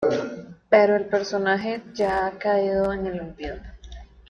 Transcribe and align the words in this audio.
Pero 0.69 0.95
el 0.95 1.05
personaje 1.05 1.83
ya 1.93 2.25
ha 2.25 2.39
caído 2.39 2.91
en 2.91 3.05
el 3.05 3.19
olvido. 3.19 3.57